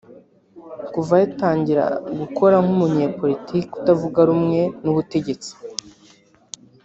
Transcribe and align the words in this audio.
kuva 0.93 1.13
yatangira 1.23 1.85
gukora 2.19 2.55
nk’umunyepolitiki 2.65 3.73
utavuga 3.79 4.19
rumwe 4.29 4.61
n’ubutegetsi 4.83 5.51